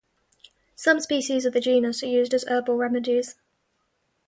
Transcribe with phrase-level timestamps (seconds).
[0.75, 3.35] Some species of the genus are used as herbal remedies.